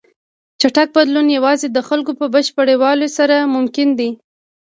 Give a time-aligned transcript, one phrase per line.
[0.59, 4.09] چټک بدلون یوازې د خلکو په بشپړ یووالي سره ممکن دی.